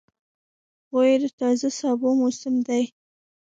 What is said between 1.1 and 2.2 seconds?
د تازه سابو